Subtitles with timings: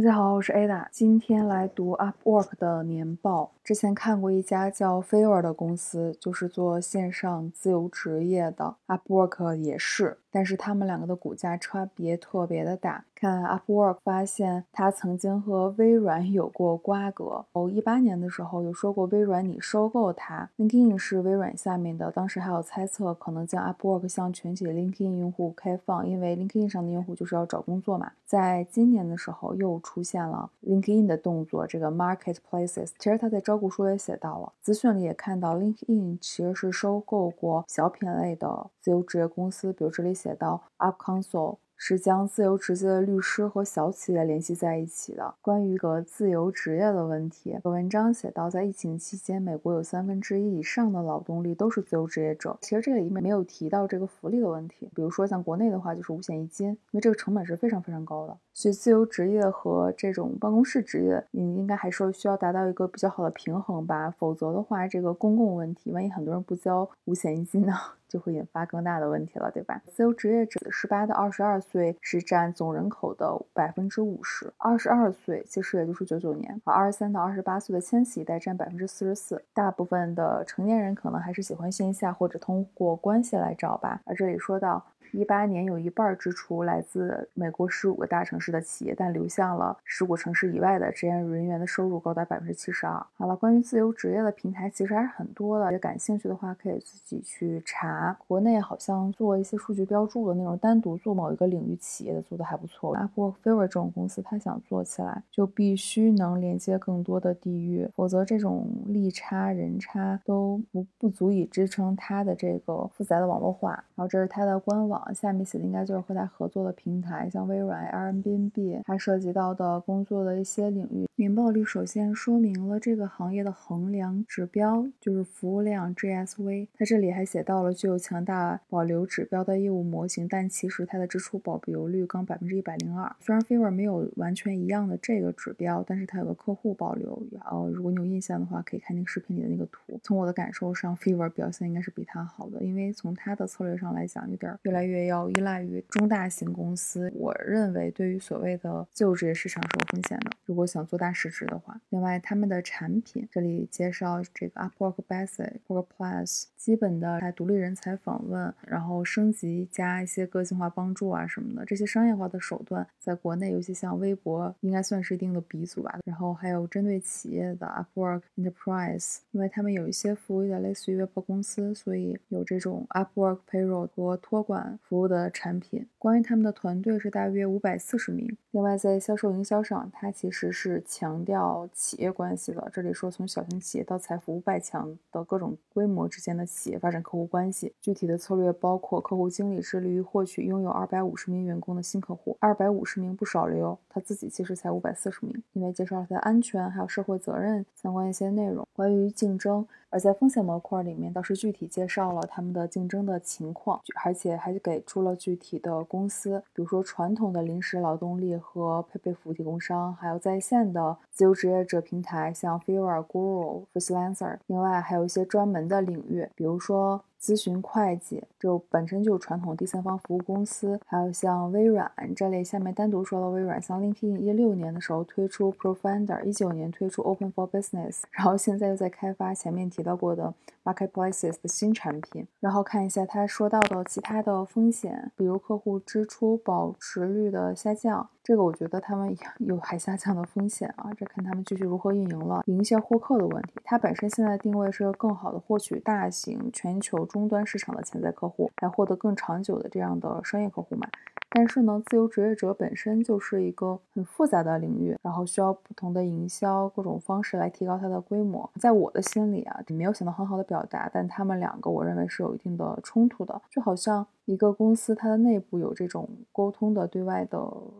[0.00, 3.50] 大家好，我是 Ada，今天来读 Upwork 的年报。
[3.62, 13.04] 之前看过一家叫 Fiverr 的公司，就是做线上自由职业的，Upwork 也是，但是他们两个的股价差别特别的大。
[13.14, 17.44] 看 Upwork 发现，它曾经和微软有过瓜葛。
[17.52, 20.48] 哦，一八年的时候有说过微软拟收购它。
[20.56, 28.10] LinkedIn 是微软下面的，当时还有猜测可能将 Upwork 向全体 LinkedIn 用户开放，因为 LinkedIn 上的用户就是要找工作嘛。
[28.24, 32.92] 在今年的时候又出现了 LinkedIn 的动作，这个 Marketplaces。
[32.96, 41.56] 其实他在招股书也写到了，资讯里也看到 LinkedIn 其实是收购过小品类的自由职业公司，比如这里写到 UpConsole。
[41.82, 45.34] 是将自由职业的律师和小企业联系在一起的。
[45.40, 52.58] 关于个自由职业的问题，有文章写到，在疫情期间，美国有三分之一以上的劳动力都是自由职业者。
[52.60, 58.36] 其实这里面没有提到这个福利的问题，比如说像国内的话，就是五险一金，因为这个成本是非常非常高的。
[58.52, 64.10] 所以自由职业和这种办公室职业，嗯，应该还是需要达到一个比较好的平衡吧。
[64.10, 67.72] 否则的话，这个公共问题，万一很多人不交五险一金呢？
[68.10, 69.80] 就会引发更大的问题了，对吧？
[69.86, 79.42] 自由职业者十八到二十二岁是占总人口的百分之五十，二十二岁其实也就是九九年，而二十三到二十八岁的千禧一代占百分之四十四。
[79.54, 84.00] 大部分的成年人可能还是喜欢线下或者通过关系来找吧。
[84.04, 84.84] 而这里说到。
[85.12, 93.04] 一八年有一半支出来自美国十五个大城市的企业，但流向了十五城市以外的职业人员的收入高达百分之七十二。
[93.16, 98.16] 好了，关于自由职业的平台其实还是很多的，也感兴趣的话可以自己去查。
[98.28, 102.96] 国内好像做一些数据标注的那种，单独做某一个领域企业的做的还不错。
[102.96, 113.72] Upwork、Fiverr 这种公司，它想做起来就必须能连接更多的地域，否则这种利差、人差都不不足以支撑它的这个复杂的网络化。
[113.96, 114.99] 然后这是它的官网。
[115.14, 121.08] 下面写的应该就是和他合作的平台，像微软、Airbnb，它涉及到的工作的一些领域。
[121.16, 126.68] 年报里首先说明了这个行业的衡量指标就是服务量 GSV。
[126.78, 133.14] 它这里还写到了具有强大保留指标的业务模型，但其实它的支出保留率刚百分之一百零二。
[133.20, 137.22] 虽然 Fiverr 没有完全一样的这个指标，但是它有个客户保留。
[137.50, 139.98] 呃，如果你有印象的话，可以看那个视频里的那个图。
[140.02, 144.89] 从我的感受上，Fiverr 表现应该是比它好的，因为从它的策略上来讲，有点越来越。
[144.90, 150.30] 越要依赖于中大型公司，我认为对于所谓的自由职业市场是有风险的。
[150.44, 166.00] 如果想做大市值的话，另外他们的产品这里介绍这个 Upwork Basic、Upwork Plus 基本的独立人才访问，然后升级加一些个性化帮助啊什么的，这些商业化的手段在国内，尤其像微博，应该算是一定的鼻祖吧。
[166.04, 174.79] 然后还有针对企业的 Upwork Enterprise，因为他们有一些服务有点类似于微博公司，所以有这种 Upwork Payroll 和托管。
[174.82, 178.36] 服务的产品，关于他们的团队是大约五百四十名。
[178.50, 182.68] 另外，在销售营销上，它其实是强调企业关系的。
[182.72, 187.72] 这里说从小型企业到财富五百强的各种规模之间的企业发展客户关系。
[187.80, 193.78] 具体的策略包括客户经理致力于获取拥有二百五十名员工的新客户，二百五十名不少了哟。
[193.88, 195.42] 他自己其实才五百四十名。
[195.52, 198.66] 因为介绍了他的安全还有社会责任相关一些内容。
[198.72, 199.66] 关于竞争。
[199.92, 214.38] 而在风险模块里面，倒是具体介绍了他们的竞争的情况，而且还给给出了具体的公司，比如说传统的临时劳动力和配备服务提供商，还有在线的自由职业者平台，像 Fiverr、Guru、Freelancer。
[214.46, 217.02] 另外还有一些专门的领域，比如说。
[217.20, 230.32] 咨询会计就本身就是传统第三方服务公司，还有像微软这类，下面单独说了微软，像 LinkedIn 一六年的时候推出 Profinder，一九年推出 Open for Business， 然后现在又在开发前面提到过的
[230.64, 232.26] Marketplaces 的新产品。
[232.40, 238.08] 然后看一下他说到的其他的风险，比如客户支出保值率的下降。
[238.22, 242.42] 这个我觉得他们 有还下降的风险啊，这看他们继续如何运营了。
[242.46, 250.86] 营销获客的问题，它本身现在定位是更好的获取大型全球终端市场的潜在客户，来获得更长久的这样的商业客户嘛。
[251.32, 258.50] 但是呢，自由职业者本身就是一个很复杂的领域，然后需要不同的营销各种方式来提高它的规模。
[258.58, 267.36] 在我的心里啊，没有想到很好的表达，但他们两个我认为是有一定的冲突的，就好像一个公司它的内部有这种沟通的对外的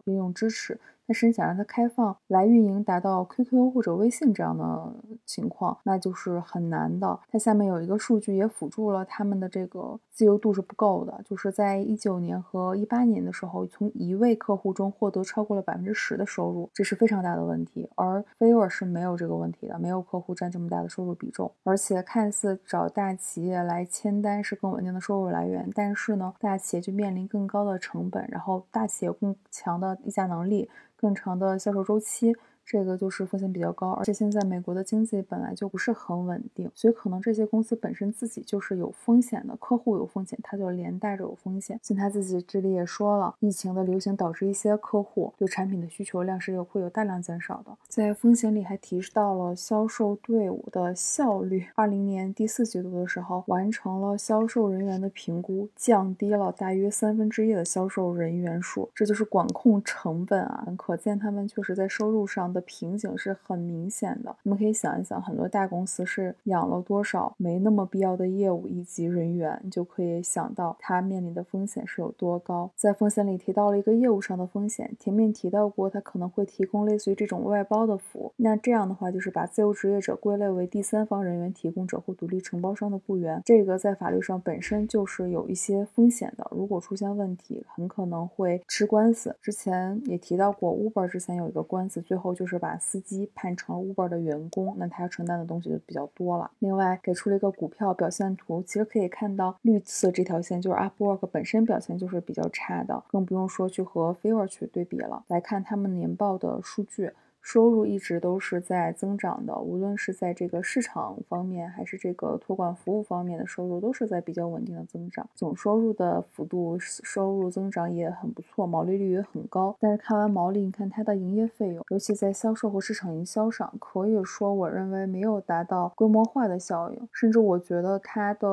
[0.06, 0.80] 应用支持。
[1.10, 4.94] 但是你想让它开放来运营，达到 QQ 或者微信这样的
[5.26, 7.18] 情况，那就是很难的。
[7.28, 17.90] 它下面有一个数据也辅助了他们的这个自由度是不够的，就是在一九年和一八年的时候，从一位客户中获得超过了百分之十的收入，这是非常大的问题。
[17.96, 30.70] 而 f i v e r 是没有这个问题的，没有客户占这么大的收入比重，而且看似找大企业来签单是更稳定的收入来源，但是呢，大企业就面临更高的成本，然后大企业更强的议价能力。
[31.00, 32.36] 更长的销售周期。
[32.64, 41.80] 这个就是风险比较高，而且现在美国的经济本来就不是很稳定，所以可能这些公司本身自己就是有风险的，客户有风险，它就连带着有风险。
[41.82, 47.76] 像他自己这里也说了，疫情的流行导致一些客户对产品的需求量是有会有大量减少的。
[47.88, 62.59] 在风险里还提示到了销售队伍的效率，二零年第四季度的时候完成了销售人员的评估，降低了大约三分之一的销售人员数，这就是管控成本啊，可见他们确实在收入上的。
[62.62, 72.70] 瓶颈是很明显的，你们可以想一想，很多大公司是养了多少没那么必要的业务以及人员，你就可以想到它面临的风险是有多高。
[72.76, 78.32] 在风险里提到了一个业务上的风险，前面提到过，它可能会提供类似于这种外包的服务。
[78.36, 86.46] 那这样的话，就是把自由职业者归类为第三方人员提供者或独立承包商的雇员，这个在法律上本身就是有一些风险的。
[86.50, 89.36] 如果出现问题，很可能会吃官司。
[89.40, 92.60] 之前也提到过，Uber 之前有一个官司，最后就是。
[92.60, 96.50] 把司机判成了 Uber 的员工，那他要承担的东西就比较多了。
[96.58, 105.24] 另外给出了一个股票表现图，其实可以看到绿色这条线就是 Upwork 本身表现就是比较差的，更不用说去和 f i v e r 去对比了。
[105.28, 107.10] 来看他们年报的数据。
[107.42, 115.28] 收入一直都是在增长的，无论是在这个市场方面，还是这个托管服务方面的收入，都是在比较稳定的增长。
[115.34, 119.74] 总收入的幅度收入增长也很不错，毛利率也很高。
[119.80, 128.48] 但是看完毛利，你看它的营业费用，尤其在销售和市场营销上，可以说我认为没有达到规模化的效应，甚至我觉得它的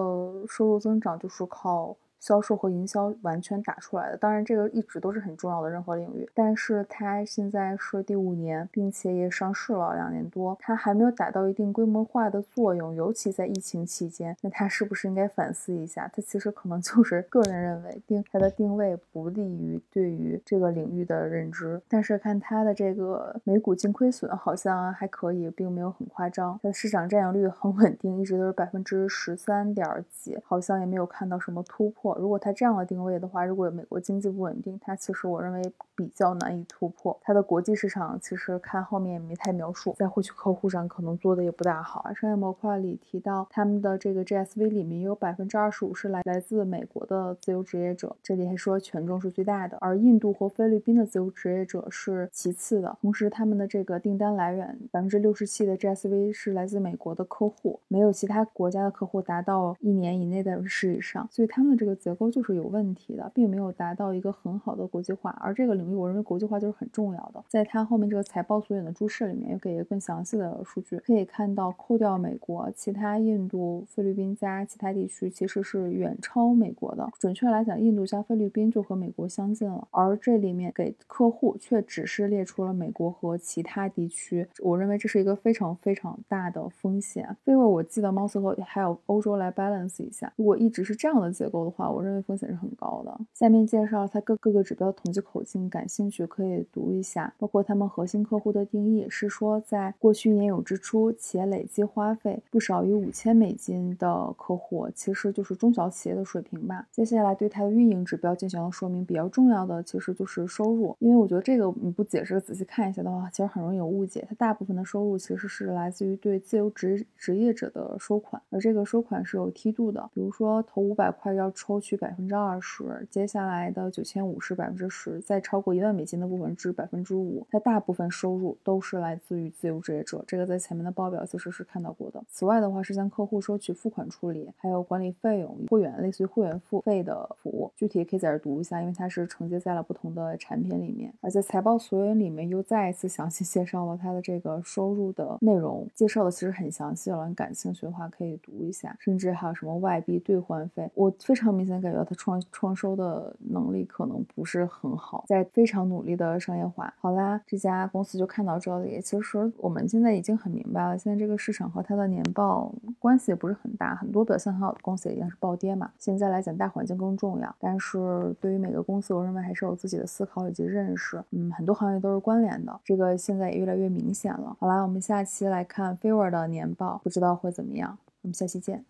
[0.47, 1.95] 收入增长就是靠。
[2.19, 16.09] 销售和营销完全打出来的，当然这个一直都是很重要的任何领域，但是它现在是第五年，并且也上市了两年多，它还没有达到一定规模化的作用，尤其在疫情期间，那它是不是应该反思一下？
[16.13, 32.06] 它其实可能 就是个人认为定它的定位不利于对于这个领域的认知，但是看它的这个每股净亏损好像还可以，并没有很夸张，它的市场占有率很稳定，一直都是百分之十三点几，好像也没有看到什么突破。
[32.19, 35.61] 如果它这样的定位的话，如果美国经济不稳定，它其实我认为
[35.95, 37.17] 比较难以突破。
[37.23, 42.13] 它的国际市场其实看后面也没太描述，在获取客户上可能做的也不大好。
[42.13, 52.97] 商业模块里提到他们的这个 GSV 里面有百分之二十五是来来自美国的自由职业者，这里还说权重是最大的，而印度和菲律宾的自由职业者是其次的。
[53.01, 61.96] 同时他们的这个订单来源百分之六十七的 GSV 是来自美国的客户，没有其他国家的客户达到一年以内的十以上，所以他们的这个。
[61.97, 67.43] 结构就是有问题的，并没有达到一个很好的国际化，而这个领域我认为国际化就是很重要的。
[67.49, 77.09] 在它后面这个财报所引的注释里面，又给一个更详细的数据，可以看到，扣掉美国，其他印度、菲律宾加其他地区其实是远超美国的。
[77.19, 84.47] 准确来讲，印度加菲律宾就和美国相近了，而这里面给客户却只是列出了美国和其他地区。
[84.61, 87.35] 我认为这是一个非常非常大的风险。
[87.45, 91.86] 因为我记得貌似和还有欧洲来 balance 一下，如果一直是这样的结构的话。
[91.89, 93.19] 我认为风险是很高的。
[93.33, 97.33] 下面介绍它各各个指标统计口径，感兴趣可以读一下。
[97.37, 106.87] 包括他们核心客户的定义是说，在过去年有支出且累计花费不少于五千美金的客户，其实就是中小企业的水平吧。
[106.91, 114.25] 接下来对它的运营指标进行了说明，比较重要的其实就是收入，因为我觉得这个你不解释仔细看一下的话，其实很容易有误解。
[114.27, 121.76] 它大部分的收入其实是来自于对自由职职业者的收款，而这个收款是有梯度的，比如说投五百块要抽。
[121.79, 127.45] 取百分之二十，接下来的九千五是百分之十，再超过一万美金的部分是百分之五。
[127.49, 132.23] 它大部分收入都是来自于自由职业者，这个在前面的报表其实是看到过的。
[132.27, 141.13] 此外的话，是向客户收取付款处理，还有管理费用、会员类似于会员付费的服务，具体可以在这读一下，因为它是承接在了不同的产品里面。
[141.21, 147.27] 而在财报索引里面又再一次详细 介绍了它的这个收入的内容，介绍的其实很详细了。
[147.27, 151.77] 你感兴趣的话可以读一下，甚至还有什么外币兑换费，我非常明显。
[151.79, 156.91] 感觉到他创创收的能力可能不是很好，在非常努力的商业化。
[156.99, 158.99] 好啦，这家公司就看到这里。
[158.99, 165.91] 其实我们现在已经很明白了，现在这个市场和它的年报关系也不是很大，很多表现很好的公司也一样是暴跌嘛。
[165.97, 171.23] 现在来讲，大环境更重要，但是对于每个公司，我认为还是有自己的思考以及认识。
[171.31, 174.55] 嗯，很多行业都是关联的，这个现在也越来越明显了。
[174.59, 177.97] 好啦，我们下期来看 Fiverr 的年报，不知道会怎么样。
[178.23, 178.87] 我们下期见。